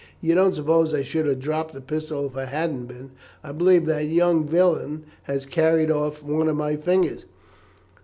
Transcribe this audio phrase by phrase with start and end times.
[0.19, 3.11] "You don't suppose I should have dropped the pistol if I hadn't been.
[3.43, 7.25] I believe that young villain has carried off one of my fingers."